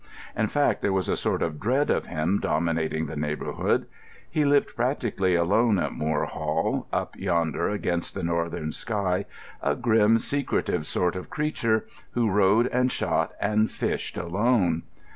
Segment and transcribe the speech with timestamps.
[0.35, 3.85] In fact, there was a sort of dread of him dominating the neighbourhood.
[4.27, 9.25] He lived practically alone at Moor Hall, up yonder against the northern sky,
[9.61, 14.81] a grim, secretive sort of creature who rode, and shot, and fished alone.